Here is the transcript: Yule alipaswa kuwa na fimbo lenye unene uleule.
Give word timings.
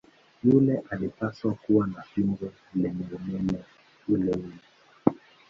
Yule 0.43 0.83
alipaswa 0.89 1.53
kuwa 1.53 1.87
na 1.87 2.01
fimbo 2.01 2.51
lenye 2.75 3.05
unene 3.15 3.63
uleule. 4.07 4.53